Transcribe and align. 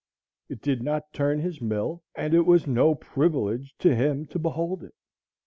It 0.49 0.61
did 0.63 0.81
not 0.81 1.13
turn 1.13 1.37
his 1.41 1.61
mill, 1.61 2.01
and 2.15 2.33
it 2.33 2.47
was 2.47 2.65
no 2.65 2.95
privilege 2.95 3.75
to 3.77 3.93
him 3.95 4.25
to 4.29 4.39
behold 4.39 4.83
it. 4.83 4.95